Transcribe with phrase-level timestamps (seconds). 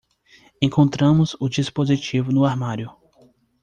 [0.61, 2.89] Encontramos o dispositivo no armário.